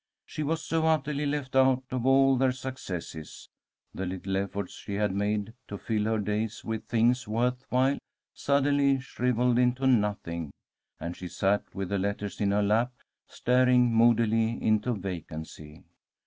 She 0.25 0.41
was 0.41 0.63
so 0.65 0.87
utterly 0.87 1.27
left 1.27 1.55
out 1.55 1.83
of 1.91 2.07
all 2.07 2.35
their 2.35 2.53
successes. 2.53 3.49
The 3.93 4.07
little 4.07 4.35
efforts 4.35 4.73
she 4.73 4.95
had 4.95 5.13
made 5.13 5.53
to 5.67 5.77
fill 5.77 6.05
her 6.05 6.17
days 6.17 6.63
with 6.65 6.85
things 6.87 7.27
worth 7.27 7.67
while 7.69 7.99
suddenly 8.33 8.99
shrivelled 8.99 9.59
into 9.59 9.85
nothing, 9.85 10.49
and 10.99 11.15
she 11.15 11.27
sat 11.27 11.75
with 11.75 11.89
the 11.89 11.99
letters 11.99 12.41
in 12.41 12.49
her 12.49 12.63
lap, 12.63 12.93
staring 13.27 13.93
moodily 13.93 14.59
into 14.63 14.95
vacancy. 14.95 15.83